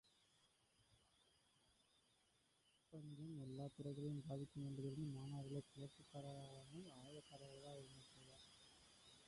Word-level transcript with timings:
அப்பஞ்சம் 2.79 3.35
எல்லாத் 3.41 3.75
துறைகளையும் 3.75 4.23
பாதிக்கும 4.29 4.65
என்று 4.69 4.83
தெரிந்து 4.83 5.05
மாணவர்களைக் 5.11 5.69
கிளர்ச்சிக்காரர்களாக்காமல், 5.71 6.91
ஆயத்தக்காரர்களாக 7.01 7.77
இயங்கச் 7.81 8.09
செய்தார். 8.09 8.47